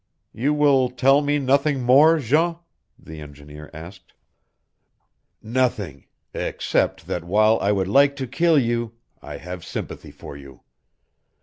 [0.33, 2.55] "You will tell me nothing more, Jean?"
[2.97, 4.13] the engineer asked.
[5.43, 10.61] "Nothing except that while I would like to kill you I have sympathy for you.